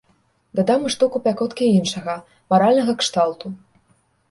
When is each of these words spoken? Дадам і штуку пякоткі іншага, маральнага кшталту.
Дадам 0.59 0.87
і 0.89 0.93
штуку 0.93 1.21
пякоткі 1.27 1.69
іншага, 1.79 2.17
маральнага 2.55 2.99
кшталту. 3.05 3.55